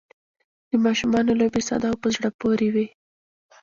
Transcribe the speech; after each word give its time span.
د 0.69 0.71
ماشومانو 0.85 1.31
لوبې 1.39 1.61
ساده 1.67 1.87
او 1.91 1.97
په 2.03 2.07
زړه 2.15 2.29
پورې 2.41 2.67
وي. 2.73 2.87